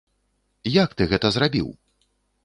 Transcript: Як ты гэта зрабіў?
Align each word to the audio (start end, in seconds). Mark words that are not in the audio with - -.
Як 0.83 0.95
ты 1.01 1.07
гэта 1.11 1.31
зрабіў? 1.35 1.67